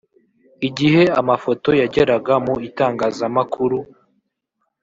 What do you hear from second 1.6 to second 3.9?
yageraga mu itangazamakuru